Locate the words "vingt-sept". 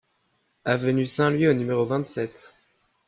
1.85-2.51